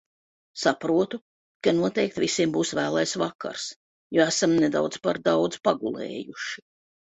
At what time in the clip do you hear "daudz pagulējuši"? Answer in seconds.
5.31-6.69